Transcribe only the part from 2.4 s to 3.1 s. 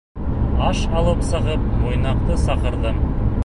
саҡырҙым.